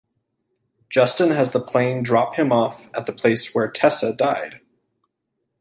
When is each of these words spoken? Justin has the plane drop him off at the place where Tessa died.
Justin 0.89 1.29
has 1.29 1.51
the 1.51 1.59
plane 1.61 2.01
drop 2.01 2.35
him 2.35 2.51
off 2.51 2.89
at 2.95 3.05
the 3.05 3.11
place 3.13 3.53
where 3.53 3.69
Tessa 3.69 4.11
died. 4.11 4.59